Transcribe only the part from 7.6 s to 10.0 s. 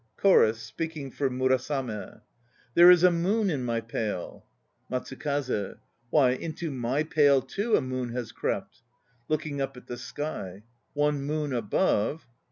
a moon has crept! (Looking up at the